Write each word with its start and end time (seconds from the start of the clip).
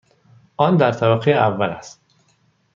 آن 0.57 0.77
در 0.77 0.91
طبقه 0.91 1.31
اول 1.31 1.69
است. 1.69 2.01